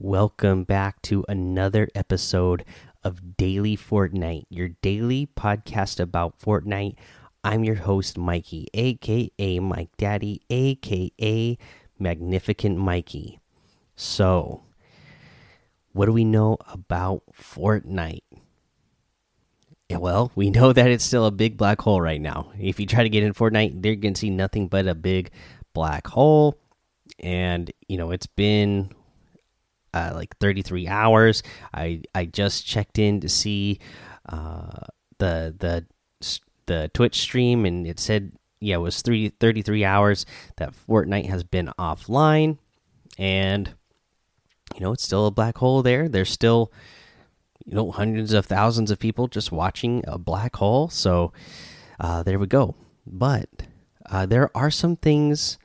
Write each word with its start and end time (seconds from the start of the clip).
welcome 0.00 0.62
back 0.62 1.02
to 1.02 1.24
another 1.28 1.88
episode 1.92 2.64
of 3.02 3.36
Daily 3.36 3.76
Fortnite, 3.76 4.46
your 4.48 4.68
daily 4.80 5.28
podcast 5.36 5.98
about 5.98 6.38
Fortnite. 6.38 6.94
I'm 7.42 7.64
your 7.64 7.74
host, 7.74 8.16
Mikey, 8.16 8.68
aka 8.74 9.58
Mike 9.58 9.90
Daddy, 9.96 10.42
aka 10.50 11.58
Magnificent 11.98 12.78
Mikey. 12.78 13.40
So, 13.96 14.62
what 15.92 16.06
do 16.06 16.12
we 16.12 16.24
know 16.24 16.58
about 16.72 17.22
Fortnite? 17.36 18.22
Well, 19.90 20.30
we 20.36 20.50
know 20.50 20.72
that 20.72 20.90
it's 20.92 21.04
still 21.04 21.26
a 21.26 21.32
big 21.32 21.56
black 21.56 21.80
hole 21.80 22.00
right 22.00 22.20
now. 22.20 22.52
If 22.56 22.78
you 22.78 22.86
try 22.86 23.02
to 23.02 23.08
get 23.08 23.24
in 23.24 23.34
Fortnite, 23.34 23.82
they're 23.82 23.96
going 23.96 24.14
to 24.14 24.20
see 24.20 24.30
nothing 24.30 24.68
but 24.68 24.86
a 24.86 24.94
big 24.94 25.32
black 25.74 26.06
hole. 26.06 26.56
And, 27.18 27.72
you 27.88 27.96
know, 27.96 28.12
it's 28.12 28.26
been 28.26 28.90
uh, 29.94 30.12
like 30.14 30.36
33 30.38 30.88
hours. 30.88 31.42
I 31.72 32.02
I 32.14 32.26
just 32.26 32.66
checked 32.66 32.98
in 32.98 33.20
to 33.20 33.28
see 33.28 33.78
uh, 34.28 34.86
the 35.18 35.54
the 35.58 35.84
the 36.66 36.90
Twitch 36.92 37.20
stream, 37.20 37.64
and 37.64 37.86
it 37.86 37.98
said 37.98 38.32
yeah, 38.60 38.76
it 38.76 38.78
was 38.78 39.02
three, 39.02 39.28
33 39.28 39.84
hours 39.84 40.26
that 40.56 40.74
Fortnite 40.88 41.28
has 41.28 41.44
been 41.44 41.70
offline, 41.78 42.58
and 43.16 43.74
you 44.74 44.80
know 44.80 44.92
it's 44.92 45.04
still 45.04 45.26
a 45.26 45.30
black 45.30 45.58
hole 45.58 45.82
there. 45.82 46.08
There's 46.08 46.30
still 46.30 46.72
you 47.64 47.74
know 47.74 47.90
hundreds 47.90 48.32
of 48.32 48.46
thousands 48.46 48.90
of 48.90 48.98
people 48.98 49.28
just 49.28 49.52
watching 49.52 50.04
a 50.06 50.18
black 50.18 50.56
hole. 50.56 50.88
So 50.88 51.32
uh, 52.00 52.22
there 52.22 52.38
we 52.38 52.46
go. 52.46 52.74
But 53.06 53.48
uh, 54.10 54.26
there 54.26 54.50
are 54.56 54.70
some 54.70 54.96
things 54.96 55.58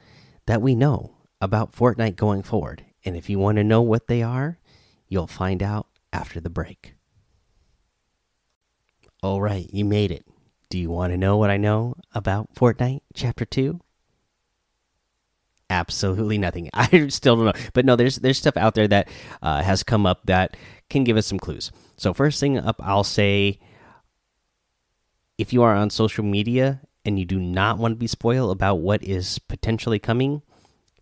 that 0.46 0.62
we 0.62 0.76
know 0.76 1.16
about 1.42 1.74
Fortnite 1.74 2.16
going 2.16 2.44
forward, 2.44 2.86
and 3.06 3.16
if 3.16 3.30
you 3.30 3.40
want 3.40 3.58
to 3.58 3.64
know 3.64 3.82
what 3.82 4.08
they 4.08 4.22
are, 4.22 4.60
you'll 5.08 5.28
find 5.28 5.62
out 5.62 5.88
after 6.12 6.40
the 6.40 6.50
break. 6.50 6.96
All 9.22 9.42
right, 9.42 9.70
you 9.72 9.86
made 9.86 10.12
it. 10.12 10.26
Do 10.70 10.78
you 10.78 10.90
want 10.90 11.14
to 11.14 11.18
know 11.18 11.38
what 11.38 11.50
I 11.50 11.58
know 11.58 11.96
about 12.14 12.54
Fortnite 12.56 13.02
Chapter 13.14 13.46
2? 13.46 13.80
Absolutely 15.70 16.38
nothing. 16.38 16.70
I 16.74 17.08
still 17.08 17.36
don't 17.36 17.46
know. 17.46 17.70
But 17.74 17.86
no, 17.86 17.96
there's 17.96 18.18
there's 18.18 18.38
stuff 18.38 18.58
out 18.58 18.76
there 18.76 18.88
that 18.88 19.08
uh, 19.42 19.62
has 19.62 19.84
come 19.84 20.06
up 20.06 20.26
that 20.26 20.58
can 20.90 21.04
give 21.04 21.18
us 21.18 21.28
some 21.28 21.40
clues. 21.40 21.72
So 21.98 22.14
first 22.14 22.40
thing 22.40 22.58
up, 22.58 22.76
I'll 22.84 23.04
say 23.04 23.60
if 25.38 25.54
you 25.54 25.64
are 25.64 25.76
on 25.76 25.90
social 25.90 26.24
media 26.24 26.82
and 27.06 27.18
you 27.18 27.26
do 27.26 27.40
not 27.40 27.78
want 27.78 27.94
to 27.94 28.00
be 28.00 28.08
spoiled 28.08 28.52
about 28.52 28.76
what 28.76 29.04
is 29.04 29.40
potentially 29.40 30.00
coming, 30.00 30.42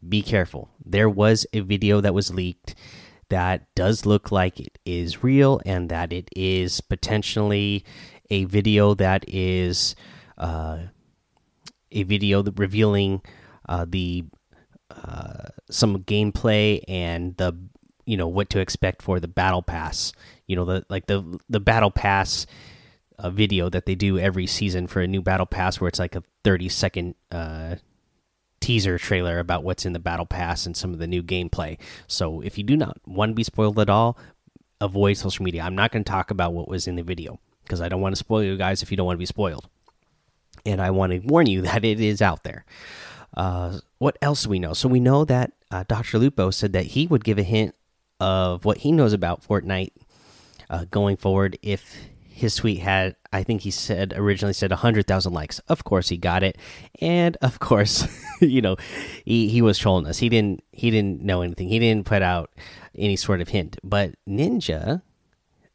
be 0.08 0.22
careful. 0.22 0.70
There 0.84 1.10
was 1.10 1.46
a 1.54 1.62
video 1.62 2.02
that 2.02 2.14
was 2.14 2.34
leaked 2.34 2.76
that 3.30 3.74
does 3.76 4.06
look 4.06 4.32
like 4.32 4.60
it 4.60 4.78
is 4.86 5.24
real 5.24 5.62
and 5.66 5.90
that 5.90 6.12
it 6.12 6.30
is 6.36 6.82
potentially 6.82 7.86
a 8.30 8.44
video 8.44 8.94
that 8.94 9.24
is 9.28 9.96
uh, 10.38 10.80
a 11.92 12.04
video 12.04 12.44
revealing 12.44 13.22
uh, 13.70 13.86
the 13.88 14.26
uh, 14.90 15.48
some 15.70 16.04
gameplay 16.04 16.82
and 16.88 17.38
the 17.38 17.58
you 18.06 18.18
know 18.18 18.28
what 18.28 18.50
to 18.50 18.60
expect 18.60 19.02
for 19.02 19.20
the 19.20 19.28
battle 19.28 19.62
pass. 19.62 20.12
You 20.48 20.56
know 20.58 20.66
the 20.66 20.86
like 20.90 21.08
the 21.08 21.40
the 21.50 21.60
battle 21.60 21.92
pass 21.92 22.46
uh, 23.18 23.30
video 23.30 23.70
that 23.70 23.86
they 23.86 23.96
do 23.96 24.20
every 24.20 24.48
season 24.48 24.88
for 24.88 25.02
a 25.02 25.08
new 25.08 25.22
battle 25.22 25.46
pass, 25.46 25.80
where 25.80 25.88
it's 25.88 26.00
like 26.00 26.16
a 26.16 26.24
thirty 26.44 26.68
second 26.68 27.16
uh, 27.32 27.76
teaser 28.62 28.98
trailer 28.98 29.40
about 29.40 29.64
what's 29.64 29.86
in 29.86 29.94
the 29.94 30.00
battle 30.00 30.26
pass 30.26 30.66
and 30.66 30.78
some 30.78 30.94
of 30.94 31.00
the 31.00 31.08
new 31.08 31.22
gameplay. 31.22 31.78
So 32.08 32.42
if 32.42 32.58
you 32.58 32.64
do 32.64 32.78
not 32.78 32.98
want 33.06 33.32
to 33.32 33.36
be 33.36 33.44
spoiled 33.44 33.80
at 33.80 33.90
all, 33.90 34.18
avoid 34.80 35.18
social 35.18 35.44
media. 35.44 35.64
I'm 35.64 35.76
not 35.76 35.92
going 35.92 36.04
to 36.04 36.10
talk 36.10 36.32
about 36.32 36.54
what 36.54 36.68
was 36.68 36.88
in 36.88 36.96
the 36.96 37.04
video 37.04 37.40
because 37.64 37.82
I 37.82 37.90
don't 37.90 38.02
want 38.02 38.14
to 38.14 38.20
spoil 38.20 38.44
you 38.44 38.58
guys 38.58 38.82
if 38.82 38.92
you 38.92 38.98
don't 38.98 39.06
want 39.06 39.18
to 39.18 39.22
be 39.22 39.26
spoiled. 39.26 39.68
And 40.66 40.80
I 40.82 40.92
want 40.92 41.12
to 41.12 41.20
warn 41.20 41.48
you 41.48 41.62
that 41.64 41.84
it 41.84 42.00
is 42.00 42.22
out 42.22 42.44
there. 42.44 42.66
Uh, 43.36 43.80
what 43.98 44.18
else 44.22 44.44
do 44.44 44.50
we 44.50 44.60
know? 44.60 44.74
So 44.74 44.88
we 44.90 45.00
know 45.00 45.26
that 45.26 45.52
uh, 45.72 45.84
Dr. 45.88 46.20
Lupo 46.20 46.52
said 46.52 46.74
that 46.74 46.88
he 46.88 47.08
would 47.08 47.24
give 47.24 47.38
a 47.38 47.44
hint 47.44 47.76
of 48.20 48.66
what 48.66 48.80
he 48.80 48.92
knows 48.92 49.14
about 49.14 49.48
Fortnite 49.48 49.94
uh, 50.70 50.86
going 50.92 51.18
forward 51.18 51.58
if 51.62 51.98
his 52.42 52.56
tweet 52.56 52.80
had 52.80 53.16
i 53.32 53.44
think 53.44 53.62
he 53.62 53.70
said 53.70 54.14
originally 54.18 54.54
said 54.54 54.72
100000 54.72 55.32
likes. 55.32 55.60
Of 55.68 55.84
course 55.84 56.10
he 56.10 56.18
got 56.18 56.42
it. 56.42 56.58
And 57.00 57.38
of 57.42 57.60
course 57.60 58.08
you 58.42 58.62
know 58.62 58.78
he, 59.24 59.48
he 59.48 59.62
was 59.62 59.78
trolling 59.78 60.08
us. 60.08 60.18
He 60.18 60.28
didn't 60.28 60.64
he 60.72 60.90
didn't 60.90 61.22
know 61.22 61.44
anything. 61.44 61.70
He 61.70 61.78
didn't 61.78 62.08
put 62.08 62.24
out 62.24 62.50
any 62.96 63.16
sort 63.16 63.42
of 63.42 63.50
hint. 63.50 63.78
But 63.84 64.16
ninja 64.28 65.04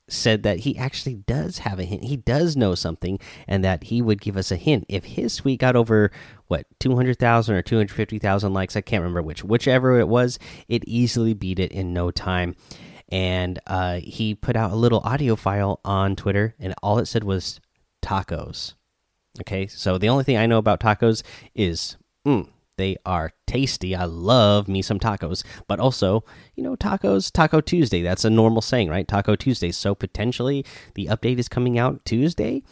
said 0.08 0.42
that 0.42 0.60
he 0.60 0.76
actually 0.76 1.14
does 1.14 1.58
have 1.58 1.78
a 1.78 1.84
hint. 1.84 2.04
He 2.04 2.16
does 2.16 2.56
know 2.56 2.74
something 2.74 3.18
and 3.46 3.64
that 3.64 3.84
he 3.84 4.02
would 4.02 4.20
give 4.20 4.36
us 4.36 4.50
a 4.50 4.56
hint. 4.56 4.84
If 4.88 5.04
his 5.04 5.36
tweet 5.36 5.60
got 5.60 5.76
over 5.76 6.10
what 6.48 6.66
200000 6.80 7.54
or 7.54 7.62
250000 7.62 8.52
likes 8.52 8.76
i 8.76 8.80
can't 8.80 9.02
remember 9.02 9.22
which 9.22 9.42
whichever 9.42 9.98
it 9.98 10.06
was 10.06 10.38
it 10.68 10.84
easily 10.86 11.34
beat 11.34 11.58
it 11.58 11.72
in 11.72 11.92
no 11.92 12.12
time 12.12 12.54
and 13.08 13.58
uh, 13.66 14.00
he 14.02 14.34
put 14.34 14.56
out 14.56 14.72
a 14.72 14.76
little 14.76 15.00
audio 15.00 15.36
file 15.36 15.80
on 15.84 16.16
Twitter, 16.16 16.54
and 16.58 16.74
all 16.82 16.98
it 16.98 17.06
said 17.06 17.24
was 17.24 17.60
tacos. 18.02 18.74
Okay, 19.40 19.66
so 19.66 19.98
the 19.98 20.08
only 20.08 20.24
thing 20.24 20.36
I 20.36 20.46
know 20.46 20.58
about 20.58 20.80
tacos 20.80 21.22
is 21.54 21.96
mm, 22.26 22.48
they 22.76 22.96
are 23.06 23.32
tasty. 23.46 23.94
I 23.94 24.04
love 24.04 24.68
me 24.68 24.82
some 24.82 24.98
tacos, 24.98 25.44
but 25.66 25.80
also, 25.80 26.24
you 26.54 26.62
know, 26.62 26.76
tacos, 26.76 27.32
Taco 27.32 27.60
Tuesday. 27.60 28.02
That's 28.02 28.24
a 28.24 28.30
normal 28.30 28.62
saying, 28.62 28.88
right? 28.88 29.06
Taco 29.06 29.34
Tuesday. 29.34 29.72
So 29.72 29.94
potentially 29.94 30.64
the 30.94 31.06
update 31.06 31.38
is 31.38 31.48
coming 31.48 31.78
out 31.78 32.04
Tuesday. 32.04 32.62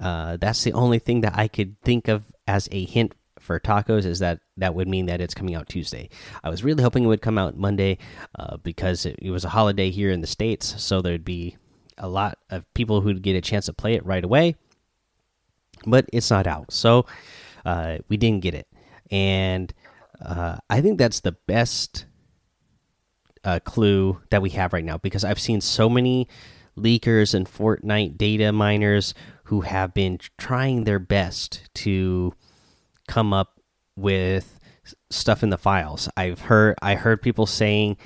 Uh, 0.00 0.36
that's 0.36 0.62
the 0.64 0.72
only 0.72 0.98
thing 0.98 1.20
that 1.22 1.36
I 1.36 1.48
could 1.48 1.80
think 1.82 2.08
of 2.08 2.24
as 2.46 2.68
a 2.72 2.84
hint 2.84 3.12
for 3.46 3.58
tacos 3.60 4.04
is 4.04 4.18
that 4.18 4.40
that 4.56 4.74
would 4.74 4.88
mean 4.88 5.06
that 5.06 5.20
it's 5.20 5.34
coming 5.34 5.54
out 5.54 5.68
Tuesday. 5.68 6.10
I 6.42 6.50
was 6.50 6.64
really 6.64 6.82
hoping 6.82 7.04
it 7.04 7.08
would 7.08 7.22
come 7.22 7.38
out 7.38 7.56
Monday 7.56 7.98
uh, 8.38 8.56
because 8.58 9.06
it, 9.06 9.16
it, 9.22 9.30
was 9.30 9.44
a 9.44 9.48
holiday 9.48 9.90
here 9.90 10.10
in 10.10 10.20
the 10.20 10.26
states, 10.26 10.82
so 10.82 11.00
there'd 11.00 11.24
be 11.24 11.56
a 11.96 12.08
lot 12.08 12.38
of 12.50 12.72
people 12.74 13.00
who'd 13.00 13.22
get 13.22 13.36
a 13.36 13.40
chance 13.40 13.66
to 13.66 13.72
play 13.72 13.94
it 13.94 14.04
right 14.04 14.24
away. 14.24 14.56
But 15.86 16.06
it's 16.12 16.30
not 16.30 16.46
out, 16.46 16.72
so 16.72 17.06
uh, 17.64 17.98
we 18.08 18.16
didn't 18.16 18.42
get 18.42 18.54
it, 18.54 18.66
and 19.10 19.72
uh, 20.20 20.56
I 20.68 20.80
think 20.80 20.98
that's 20.98 21.20
the 21.20 21.36
best 21.46 22.06
uh, 23.44 23.60
clue 23.60 24.20
that 24.30 24.42
we 24.42 24.50
have 24.50 24.72
right 24.72 24.84
now 24.84 24.98
because 24.98 25.24
I've 25.24 25.40
seen 25.40 25.60
so 25.60 25.88
many 25.88 26.28
leakers 26.76 27.34
and 27.34 27.46
Fortnite 27.46 28.16
data 28.16 28.52
miners 28.52 29.14
who 29.44 29.60
have 29.62 29.94
been 29.94 30.18
trying 30.38 30.84
their 30.84 30.98
best 30.98 31.68
to 31.74 32.34
come 33.06 33.32
up 33.32 33.60
with 33.96 34.58
stuff 35.10 35.42
in 35.42 35.50
the 35.50 35.58
files. 35.58 36.08
I've 36.16 36.40
heard 36.40 36.76
I 36.82 36.94
heard 36.94 37.22
people 37.22 37.46
saying 37.46 37.96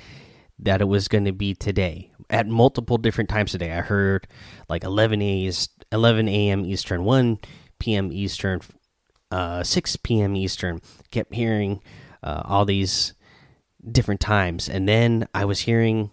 that 0.59 0.81
it 0.81 0.87
was 0.87 1.07
going 1.07 1.25
to 1.25 1.31
be 1.31 1.53
today 1.53 2.11
at 2.29 2.47
multiple 2.47 2.97
different 2.97 3.29
times 3.29 3.51
today. 3.51 3.71
I 3.71 3.81
heard 3.81 4.27
like 4.69 4.83
11 4.83 5.21
a 5.21 5.51
11 5.91 6.27
a.m. 6.29 6.65
Eastern, 6.65 7.03
1 7.03 7.39
p.m. 7.79 8.11
Eastern, 8.11 8.61
uh, 9.31 9.63
6 9.63 9.95
p.m. 9.97 10.35
Eastern. 10.35 10.79
Kept 11.11 11.33
hearing 11.33 11.81
uh, 12.23 12.43
all 12.45 12.65
these 12.65 13.13
different 13.89 14.21
times, 14.21 14.69
and 14.69 14.87
then 14.87 15.27
I 15.33 15.45
was 15.45 15.61
hearing 15.61 16.11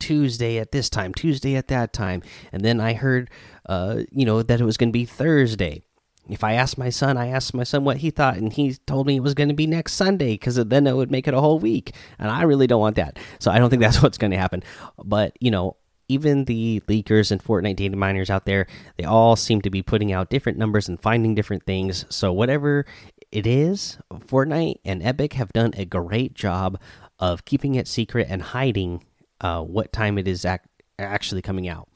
Tuesday 0.00 0.58
at 0.58 0.72
this 0.72 0.90
time, 0.90 1.14
Tuesday 1.14 1.56
at 1.56 1.68
that 1.68 1.92
time, 1.92 2.22
and 2.52 2.64
then 2.64 2.80
I 2.80 2.94
heard, 2.94 3.30
uh, 3.66 4.00
you 4.10 4.26
know, 4.26 4.42
that 4.42 4.60
it 4.60 4.64
was 4.64 4.76
going 4.76 4.90
to 4.90 4.98
be 4.98 5.04
Thursday 5.04 5.85
if 6.28 6.42
I 6.42 6.54
asked 6.54 6.78
my 6.78 6.90
son, 6.90 7.16
I 7.16 7.28
asked 7.28 7.54
my 7.54 7.64
son 7.64 7.84
what 7.84 7.98
he 7.98 8.10
thought, 8.10 8.36
and 8.36 8.52
he 8.52 8.74
told 8.86 9.06
me 9.06 9.16
it 9.16 9.22
was 9.22 9.34
going 9.34 9.48
to 9.48 9.54
be 9.54 9.66
next 9.66 9.94
Sunday 9.94 10.34
because 10.34 10.56
then 10.56 10.86
it 10.86 10.96
would 10.96 11.10
make 11.10 11.28
it 11.28 11.34
a 11.34 11.40
whole 11.40 11.58
week. 11.58 11.94
And 12.18 12.30
I 12.30 12.42
really 12.42 12.66
don't 12.66 12.80
want 12.80 12.96
that. 12.96 13.18
So 13.38 13.50
I 13.50 13.58
don't 13.58 13.70
think 13.70 13.82
that's 13.82 14.02
what's 14.02 14.18
going 14.18 14.32
to 14.32 14.38
happen. 14.38 14.62
But, 15.02 15.36
you 15.40 15.50
know, 15.50 15.76
even 16.08 16.44
the 16.44 16.80
leakers 16.88 17.30
and 17.30 17.42
Fortnite 17.42 17.76
data 17.76 17.96
miners 17.96 18.30
out 18.30 18.44
there, 18.44 18.66
they 18.96 19.04
all 19.04 19.36
seem 19.36 19.60
to 19.62 19.70
be 19.70 19.82
putting 19.82 20.12
out 20.12 20.30
different 20.30 20.58
numbers 20.58 20.88
and 20.88 21.00
finding 21.00 21.34
different 21.34 21.64
things. 21.64 22.04
So 22.08 22.32
whatever 22.32 22.86
it 23.32 23.46
is, 23.46 23.98
Fortnite 24.12 24.80
and 24.84 25.02
Epic 25.02 25.34
have 25.34 25.52
done 25.52 25.72
a 25.76 25.84
great 25.84 26.34
job 26.34 26.80
of 27.18 27.44
keeping 27.44 27.74
it 27.74 27.88
secret 27.88 28.26
and 28.30 28.42
hiding 28.42 29.04
uh, 29.40 29.62
what 29.62 29.92
time 29.92 30.18
it 30.18 30.28
is 30.28 30.44
ac 30.44 30.60
actually 30.98 31.42
coming 31.42 31.68
out. 31.68 31.88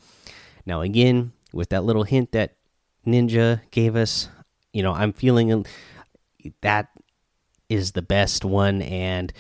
Now, 0.67 0.82
again, 0.82 1.32
with 1.53 1.71
that 1.71 1.85
little 1.85 2.05
hint 2.05 2.32
that 2.32 2.56
Ninja 3.06 3.61
gave 3.70 3.97
us. 3.97 4.29
You 4.73 4.82
know, 4.82 4.93
I'm 4.93 5.12
feeling 5.12 5.67
that 6.61 6.88
is 7.69 7.93
the 7.93 8.02
best 8.02 8.44
one, 8.44 8.82
and 8.82 9.32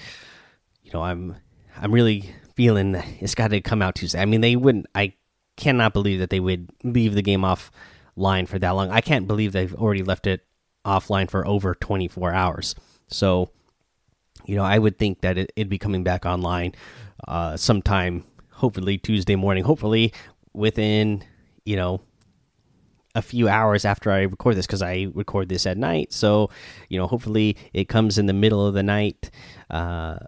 you 0.82 0.90
know, 0.92 1.02
I'm 1.02 1.36
I'm 1.76 1.92
really 1.92 2.34
feeling 2.54 2.94
it's 3.20 3.34
got 3.34 3.48
to 3.48 3.60
come 3.60 3.82
out 3.82 3.94
Tuesday. 3.94 4.20
I 4.20 4.24
mean, 4.24 4.40
they 4.40 4.56
wouldn't. 4.56 4.86
I 4.94 5.14
cannot 5.56 5.92
believe 5.92 6.18
that 6.20 6.30
they 6.30 6.40
would 6.40 6.70
leave 6.82 7.14
the 7.14 7.22
game 7.22 7.42
offline 7.42 8.48
for 8.48 8.58
that 8.58 8.70
long. 8.70 8.90
I 8.90 9.00
can't 9.00 9.26
believe 9.26 9.52
they've 9.52 9.74
already 9.74 10.02
left 10.02 10.26
it 10.26 10.44
offline 10.84 11.30
for 11.30 11.46
over 11.46 11.74
24 11.74 12.32
hours. 12.32 12.74
So, 13.08 13.50
you 14.46 14.56
know, 14.56 14.64
I 14.64 14.78
would 14.78 14.98
think 14.98 15.20
that 15.20 15.36
it, 15.36 15.52
would 15.56 15.68
be 15.68 15.78
coming 15.78 16.02
back 16.02 16.24
online 16.24 16.74
uh, 17.28 17.56
sometime, 17.56 18.24
hopefully 18.52 18.98
Tuesday 18.98 19.36
morning, 19.36 19.64
hopefully 19.64 20.12
within, 20.52 21.22
you 21.64 21.76
know, 21.76 22.00
a 23.14 23.22
few 23.22 23.48
hours 23.48 23.84
after 23.84 24.10
I 24.10 24.22
record 24.22 24.56
this 24.56 24.66
because 24.66 24.82
I 24.82 25.08
record 25.14 25.48
this 25.48 25.66
at 25.66 25.76
night. 25.76 26.12
So, 26.12 26.50
you 26.88 26.98
know, 26.98 27.06
hopefully 27.06 27.56
it 27.72 27.88
comes 27.88 28.18
in 28.18 28.26
the 28.26 28.32
middle 28.32 28.66
of 28.66 28.74
the 28.74 28.82
night, 28.82 29.30
uh, 29.68 30.18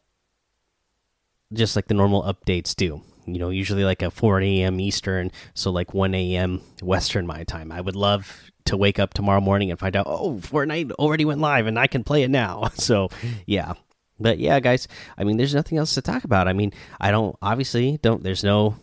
just 1.52 1.76
like 1.76 1.86
the 1.88 1.94
normal 1.94 2.22
updates 2.22 2.74
do. 2.74 3.02
You 3.24 3.38
know, 3.38 3.50
usually 3.50 3.84
like 3.84 4.02
a 4.02 4.10
4 4.10 4.40
a.m. 4.40 4.80
Eastern, 4.80 5.30
so 5.54 5.70
like 5.70 5.94
1 5.94 6.14
a.m. 6.14 6.60
Western 6.82 7.26
my 7.26 7.44
time. 7.44 7.70
I 7.70 7.80
would 7.80 7.94
love 7.94 8.50
to 8.64 8.76
wake 8.76 8.98
up 8.98 9.14
tomorrow 9.14 9.40
morning 9.40 9.70
and 9.70 9.78
find 9.78 9.94
out, 9.94 10.06
oh, 10.08 10.38
Fortnite 10.40 10.92
already 10.92 11.24
went 11.24 11.40
live 11.40 11.66
and 11.66 11.78
I 11.78 11.86
can 11.86 12.04
play 12.04 12.22
it 12.22 12.30
now. 12.30 12.70
So, 12.74 13.10
yeah. 13.46 13.74
But 14.18 14.38
yeah, 14.38 14.58
guys, 14.60 14.88
I 15.16 15.24
mean, 15.24 15.36
there's 15.36 15.54
nothing 15.54 15.78
else 15.78 15.94
to 15.94 16.02
talk 16.02 16.24
about. 16.24 16.48
I 16.48 16.52
mean, 16.52 16.72
I 17.00 17.10
don't, 17.10 17.36
obviously, 17.40 17.98
don't, 18.02 18.22
there's 18.22 18.42
no 18.42 18.76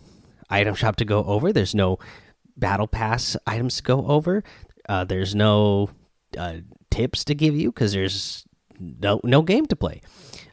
item 0.49 0.75
shop 0.75 0.97
to 0.97 1.05
go 1.05 1.23
over. 1.23 1.51
There's 1.51 1.75
no 1.75 1.99
battle 2.59 2.87
pass 2.87 3.37
items 3.47 3.77
to 3.77 3.83
go 3.83 4.05
over. 4.07 4.43
Uh, 4.87 5.03
there's 5.03 5.35
no 5.35 5.89
uh, 6.37 6.57
tips 6.89 7.23
to 7.25 7.35
give 7.35 7.55
you 7.55 7.71
because 7.71 7.93
there's 7.93 8.45
no 8.79 9.21
no 9.23 9.41
game 9.41 9.65
to 9.67 9.75
play. 9.75 10.01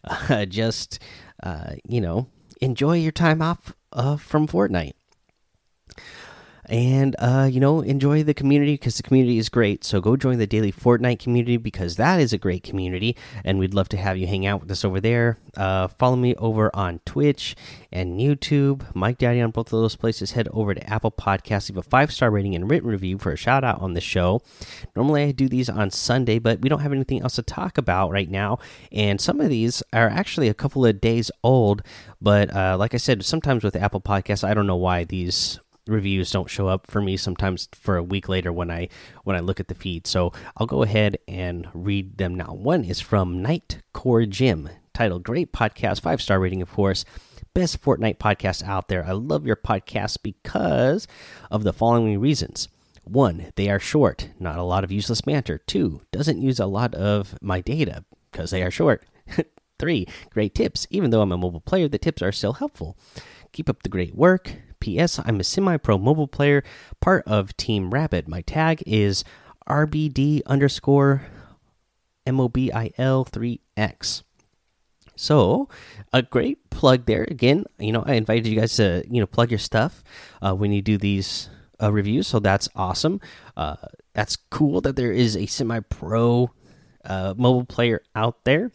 Uh, 0.09 0.45
just 0.45 1.01
uh, 1.43 1.73
you 1.85 2.01
know, 2.01 2.29
enjoy 2.61 2.97
your 2.97 3.11
time 3.11 3.43
off 3.43 3.75
uh, 3.93 4.17
from 4.17 4.47
Fortnite 4.47 4.93
and 6.69 7.15
uh, 7.19 7.49
you 7.51 7.61
know 7.61 7.81
enjoy 7.81 8.23
the 8.23 8.35
community 8.35 8.75
because 8.75 8.97
the 8.97 9.03
community 9.03 9.39
is 9.39 9.49
great. 9.49 9.85
So 9.85 10.01
go 10.01 10.17
join 10.17 10.39
the 10.39 10.47
daily 10.47 10.73
fortnite 10.73 11.19
community 11.19 11.57
because 11.57 11.97
that 11.97 12.21
is 12.21 12.33
a 12.33 12.39
great 12.39 12.63
community. 12.63 13.17
And 13.45 13.59
we'd 13.59 13.75
love 13.75 13.89
to 13.91 13.97
have 13.97 14.17
you 14.17 14.27
hang 14.27 14.47
out 14.47 14.61
with 14.61 14.71
us 14.71 14.85
over 14.85 15.01
there. 15.01 15.39
Uh, 15.57 15.89
follow 15.89 16.17
me 16.17 16.35
over 16.37 16.75
on 16.75 17.01
twitch 17.05 17.57
and 17.93 18.21
youtube. 18.21 18.85
Mike 18.95 19.19
daddy 19.19 19.41
on 19.41 19.51
both 19.51 19.67
of 19.69 19.81
those 19.81 19.97
places. 19.97 20.33
Head 20.33 20.49
over 20.53 20.75
to 20.75 20.91
apple 20.91 21.13
podcasts. 21.13 21.71
Leave 21.71 21.79
a 21.79 21.83
five 21.83 22.13
star 22.13 22.31
rating 22.31 22.55
and 22.55 22.71
written 22.71 22.89
review 22.89 23.19
for 23.19 23.33
a 23.33 23.37
shout 23.37 23.65
out 23.65 23.81
on 23.81 23.95
the 23.95 24.01
show. 24.01 24.43
Normally 24.95 25.25
i 25.25 25.33
do 25.33 25.49
these 25.49 25.69
on 25.69 25.91
sunday 25.91 26.39
but 26.39 26.61
we 26.61 26.69
don't 26.69 26.81
have 26.81 26.93
anything 26.93 27.23
else 27.23 27.37
to 27.37 27.43
talk 27.43 27.79
about 27.79 28.11
right 28.11 28.31
now. 28.31 28.59
And 28.93 29.21
some 29.21 29.41
of 29.41 29.49
these 29.49 29.83
are 29.93 30.09
actually 30.09 30.49
a 30.49 30.55
couple 30.55 30.85
of 30.85 31.01
days 31.01 31.31
old. 31.43 31.83
But 32.21 32.55
uh, 32.55 32.77
like 32.79 32.95
i 32.95 32.99
said 32.99 33.25
sometimes 33.25 33.63
with 33.63 33.77
apple 33.77 34.01
podcasts 34.01 34.43
i 34.43 34.55
don't 34.55 34.67
know 34.67 34.77
why 34.77 35.05
these 35.05 35.61
reviews 35.87 36.31
don't 36.31 36.51
show 36.51 36.69
up 36.69 36.91
for 36.91 37.01
me 37.01 37.17
sometimes 37.17 37.69
for 37.73 37.97
a 37.97 38.03
week 38.03 38.29
later 38.29 38.53
when 38.53 38.71
I 38.71 38.89
when 39.25 39.37
I 39.37 39.41
look 39.41 39.61
at 39.61 39.69
the 39.69 39.75
feed. 39.75 40.07
So 40.07 40.33
I'll 40.57 40.67
go 40.67 40.83
ahead 40.83 41.19
and 41.29 41.69
read 41.75 42.19
them 42.19 42.35
now. 42.35 42.55
One 42.55 42.85
is 42.85 43.01
from 43.01 43.43
Night 43.43 43.83
Core 43.93 44.27
Jim, 44.27 44.69
titled 44.93 45.25
"Great 45.25 45.53
Podcast," 45.53 46.01
five 46.01 46.21
star 46.21 46.41
rating, 46.41 46.63
of 46.63 46.73
course. 46.73 47.05
Best 47.55 47.81
Fortnite 47.81 48.19
podcast 48.19 48.63
out 48.65 48.89
there. 48.89 49.07
I 49.07 49.13
love 49.13 49.47
your 49.47 49.57
podcast 49.57 50.19
because 50.23 51.09
of 51.51 51.63
the 51.63 51.73
following 51.73 52.21
reasons. 52.21 52.69
One, 53.05 53.51
they 53.55 53.71
are 53.71 53.79
short, 53.79 54.29
not 54.39 54.59
a 54.59 54.63
lot 54.63 54.85
of 54.85 54.93
useless 54.93 55.23
banter. 55.23 55.59
Two, 55.59 56.03
doesn't 56.13 56.43
use 56.43 56.61
a 56.61 56.67
lot 56.67 56.95
of 56.95 57.35
my 57.41 57.63
data 57.63 58.05
because 58.31 58.51
they 58.51 58.63
are 58.63 58.71
short. 58.71 59.07
Three, 59.79 60.07
great 60.31 60.55
tips. 60.55 60.87
Even 60.91 61.11
though 61.11 61.23
I'm 61.23 61.33
a 61.33 61.39
mobile 61.39 61.61
player, 61.61 61.89
the 61.89 61.99
tips 61.99 62.21
are 62.21 62.33
still 62.33 62.55
helpful. 62.55 62.99
Keep 63.53 63.71
up 63.71 63.83
the 63.83 63.89
great 63.89 64.15
work. 64.15 64.53
P.S. 64.87 65.19
I'm 65.25 65.41
a 65.41 65.43
semi 65.43 65.79
pro 65.79 65.99
mobile 65.99 66.29
player, 66.29 66.63
part 67.01 67.25
of 67.27 67.57
Team 67.57 67.91
Rabbit. 67.91 68.29
My 68.29 68.43
tag 68.43 68.85
is 68.87 69.25
RBD 69.69 70.43
underscore 70.47 71.27
MOBIL 72.25 72.93
3X. 72.97 74.23
So, 75.17 75.69
a 76.13 76.23
great 76.23 76.71
plug 76.71 77.07
there. 77.07 77.27
Again, 77.29 77.65
you 77.81 77.91
know, 77.91 78.05
I 78.07 78.15
invited 78.15 78.47
you 78.47 78.61
guys 78.61 78.77
to, 78.77 79.05
you 79.11 79.19
know, 79.19 79.27
plug 79.27 79.51
your 79.51 79.59
stuff 79.59 80.05
uh, 80.41 80.55
when 80.55 80.71
you 80.71 80.83
do 80.83 80.99
these 80.99 81.51
uh, 81.83 81.91
reviews. 81.91 82.29
So 82.29 82.39
that's 82.39 82.69
awesome. 82.77 83.21
Uh, 83.57 83.75
that's 84.15 84.37
cool 84.37 84.81
that 84.83 84.95
there 84.95 85.11
is 85.11 85.37
a 85.37 85.47
semi 85.47 85.81
pro 85.81 86.53
uh, 87.05 87.35
mobile 87.37 87.65
player 87.65 88.03
out 88.15 88.45
there. 88.45 88.71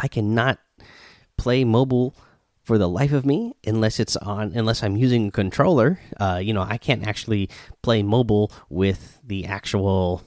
I 0.00 0.08
cannot 0.08 0.58
play 1.36 1.62
mobile 1.62 2.16
for 2.68 2.78
the 2.78 2.88
life 2.88 3.12
of 3.12 3.24
me 3.26 3.54
unless 3.66 3.98
it's 3.98 4.16
on 4.18 4.52
unless 4.54 4.82
i'm 4.82 4.96
using 4.96 5.28
a 5.28 5.30
controller 5.30 5.98
uh, 6.20 6.38
you 6.40 6.52
know 6.52 6.62
i 6.62 6.76
can't 6.76 7.06
actually 7.06 7.48
play 7.82 8.02
mobile 8.02 8.52
with 8.68 9.18
the 9.24 9.46
actual 9.46 10.22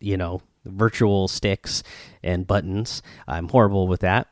you 0.00 0.16
know 0.16 0.40
virtual 0.64 1.28
sticks 1.28 1.82
and 2.22 2.46
buttons. 2.46 3.02
I'm 3.26 3.48
horrible 3.48 3.88
with 3.88 4.00
that. 4.00 4.28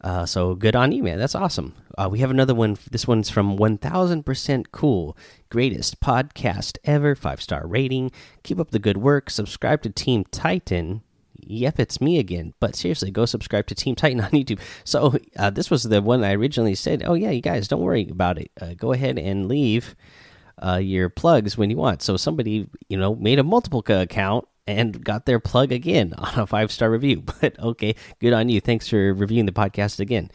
Uh, 0.00 0.26
so 0.26 0.54
good 0.54 0.76
on 0.76 0.92
you 0.92 1.02
man. 1.02 1.18
That's 1.18 1.34
awesome. 1.34 1.74
Uh, 1.96 2.08
we 2.10 2.18
have 2.18 2.30
another 2.30 2.54
one. 2.54 2.76
This 2.90 3.08
one's 3.08 3.30
from 3.30 3.56
1000% 3.56 4.66
cool. 4.70 5.16
Greatest 5.48 6.00
podcast 6.00 6.76
ever. 6.84 7.14
Five 7.14 7.40
star 7.40 7.66
rating. 7.66 8.10
Keep 8.42 8.60
up 8.60 8.70
the 8.70 8.78
good 8.78 8.98
work. 8.98 9.30
Subscribe 9.30 9.80
to 9.82 9.90
team 9.90 10.24
titan 10.30 11.02
yep, 11.46 11.78
it's 11.78 12.00
me 12.00 12.18
again. 12.18 12.54
But 12.60 12.76
seriously, 12.76 13.10
go 13.10 13.26
subscribe 13.26 13.66
to 13.68 13.74
Team 13.74 13.94
Titan 13.94 14.20
on 14.20 14.30
YouTube. 14.32 14.60
So 14.84 15.16
uh, 15.36 15.50
this 15.50 15.70
was 15.70 15.84
the 15.84 16.02
one 16.02 16.24
I 16.24 16.34
originally 16.34 16.74
said. 16.74 17.02
Oh 17.04 17.14
yeah, 17.14 17.30
you 17.30 17.40
guys, 17.40 17.68
don't 17.68 17.82
worry 17.82 18.08
about 18.08 18.38
it. 18.38 18.50
Uh, 18.60 18.74
go 18.74 18.92
ahead 18.92 19.18
and 19.18 19.48
leave 19.48 19.94
uh, 20.64 20.76
your 20.76 21.08
plugs 21.08 21.56
when 21.58 21.70
you 21.70 21.76
want. 21.76 22.02
So 22.02 22.16
somebody, 22.16 22.68
you 22.88 22.96
know, 22.96 23.14
made 23.14 23.38
a 23.38 23.44
multiple 23.44 23.84
account 23.86 24.46
and 24.66 25.04
got 25.04 25.26
their 25.26 25.40
plug 25.40 25.72
again 25.72 26.14
on 26.18 26.38
a 26.38 26.46
five 26.46 26.72
star 26.72 26.90
review. 26.90 27.22
But 27.40 27.58
okay, 27.58 27.94
good 28.20 28.32
on 28.32 28.48
you. 28.48 28.60
Thanks 28.60 28.88
for 28.88 29.14
reviewing 29.14 29.46
the 29.46 29.52
podcast 29.52 30.00
again. 30.00 30.30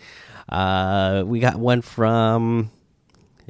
Uh, 0.48 1.24
we 1.26 1.40
got 1.40 1.58
one 1.58 1.82
from, 1.82 2.72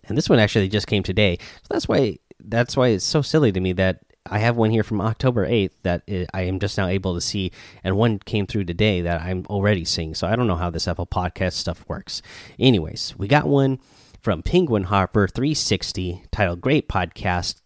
and 0.06 0.18
this 0.18 0.30
one 0.30 0.40
actually 0.40 0.68
just 0.68 0.88
came 0.88 1.04
today. 1.04 1.38
So 1.40 1.68
that's 1.72 1.88
why 1.88 2.20
that's 2.40 2.76
why 2.78 2.90
it's 2.90 3.06
so 3.06 3.22
silly 3.22 3.52
to 3.52 3.60
me 3.60 3.74
that 3.74 4.02
I 4.30 4.40
have 4.40 4.56
one 4.56 4.70
here 4.70 4.84
from 4.84 5.02
October 5.02 5.48
8th 5.48 5.72
that 5.84 6.04
I 6.34 6.42
am 6.44 6.60
just 6.60 6.78
now 6.78 6.88
able 6.88 7.16
to 7.16 7.22
see, 7.22 7.52
and 7.84 7.98
one 7.98 8.20
came 8.20 8.46
through 8.46 8.66
today 8.66 9.02
that 9.02 9.22
I'm 9.22 9.46
already 9.50 9.86
seeing. 9.86 10.14
So 10.14 10.28
I 10.28 10.36
don't 10.36 10.48
know 10.48 10.56
how 10.56 10.70
this 10.70 10.88
Apple 10.88 11.08
Podcast 11.08 11.54
stuff 11.54 11.84
works. 11.88 12.22
Anyways, 12.60 13.16
we 13.18 13.28
got 13.28 13.48
one 13.48 13.80
from 14.22 14.44
Penguin 14.44 14.84
Harper 14.84 15.28
360 15.28 16.24
titled 16.32 16.62
Great 16.62 16.88
Podcast. 16.88 17.62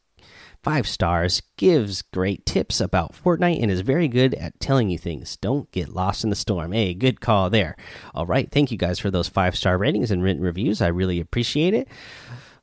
Five 0.61 0.87
stars, 0.87 1.41
gives 1.57 2.01
great 2.01 2.45
tips 2.45 2.79
about 2.79 3.11
Fortnite, 3.11 3.61
and 3.61 3.69
is 3.69 3.81
very 3.81 4.07
good 4.07 4.33
at 4.35 4.57
telling 4.61 4.89
you 4.89 4.97
things. 4.97 5.35
Don't 5.35 5.69
get 5.71 5.89
lost 5.89 6.23
in 6.23 6.29
the 6.29 6.37
storm. 6.37 6.71
Hey, 6.71 6.93
good 6.93 7.19
call 7.19 7.49
there. 7.49 7.75
All 8.15 8.25
right, 8.25 8.49
thank 8.49 8.71
you 8.71 8.77
guys 8.77 8.97
for 8.97 9.11
those 9.11 9.27
five 9.27 9.57
star 9.57 9.77
ratings 9.77 10.09
and 10.09 10.23
written 10.23 10.41
reviews. 10.41 10.81
I 10.81 10.87
really 10.87 11.19
appreciate 11.19 11.73
it. 11.73 11.89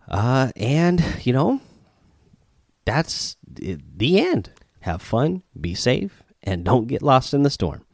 Uh, 0.09 0.50
and, 0.57 1.04
you 1.25 1.35
know, 1.35 1.61
that's 2.90 3.37
the 3.47 4.18
end. 4.18 4.50
Have 4.80 5.02
fun, 5.02 5.42
be 5.61 5.75
safe, 5.75 6.23
and 6.42 6.64
don't 6.64 6.88
get 6.88 7.02
lost 7.02 7.35
in 7.35 7.42
the 7.42 7.50
storm. 7.50 7.85